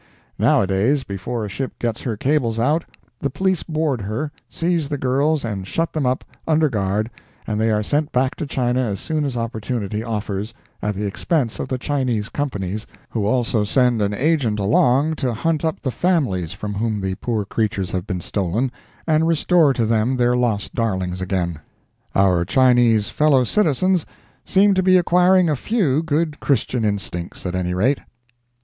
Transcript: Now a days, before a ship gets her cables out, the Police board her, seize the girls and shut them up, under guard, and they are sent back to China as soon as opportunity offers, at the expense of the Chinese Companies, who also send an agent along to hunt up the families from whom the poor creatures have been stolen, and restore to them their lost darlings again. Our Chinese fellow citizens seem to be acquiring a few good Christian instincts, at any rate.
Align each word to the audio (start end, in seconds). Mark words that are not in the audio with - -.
Now 0.39 0.63
a 0.63 0.65
days, 0.65 1.03
before 1.03 1.45
a 1.45 1.47
ship 1.49 1.77
gets 1.77 2.01
her 2.01 2.17
cables 2.17 2.57
out, 2.57 2.85
the 3.19 3.29
Police 3.29 3.61
board 3.61 4.01
her, 4.01 4.31
seize 4.49 4.89
the 4.89 4.97
girls 4.97 5.45
and 5.45 5.67
shut 5.67 5.93
them 5.93 6.07
up, 6.07 6.23
under 6.47 6.69
guard, 6.69 7.11
and 7.45 7.61
they 7.61 7.69
are 7.69 7.83
sent 7.83 8.11
back 8.11 8.33
to 8.37 8.47
China 8.47 8.79
as 8.81 8.99
soon 8.99 9.23
as 9.25 9.37
opportunity 9.37 10.03
offers, 10.03 10.55
at 10.81 10.95
the 10.95 11.05
expense 11.05 11.59
of 11.59 11.67
the 11.67 11.77
Chinese 11.77 12.29
Companies, 12.29 12.87
who 13.11 13.27
also 13.27 13.63
send 13.63 14.01
an 14.01 14.11
agent 14.11 14.59
along 14.59 15.17
to 15.17 15.35
hunt 15.35 15.63
up 15.63 15.83
the 15.83 15.91
families 15.91 16.51
from 16.51 16.73
whom 16.73 16.99
the 16.99 17.13
poor 17.13 17.45
creatures 17.45 17.91
have 17.91 18.07
been 18.07 18.21
stolen, 18.21 18.71
and 19.05 19.27
restore 19.27 19.71
to 19.71 19.85
them 19.85 20.17
their 20.17 20.35
lost 20.35 20.73
darlings 20.73 21.21
again. 21.21 21.59
Our 22.15 22.43
Chinese 22.43 23.09
fellow 23.09 23.43
citizens 23.43 24.07
seem 24.43 24.73
to 24.73 24.81
be 24.81 24.97
acquiring 24.97 25.47
a 25.47 25.55
few 25.55 26.01
good 26.01 26.39
Christian 26.39 26.83
instincts, 26.83 27.45
at 27.45 27.53
any 27.53 27.75
rate. 27.75 27.99